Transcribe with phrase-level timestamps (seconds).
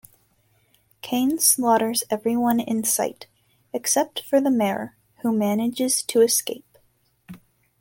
[1.03, 3.27] Cain slaughters everyone in sight,
[3.71, 6.79] except for the mayor who manages to escape.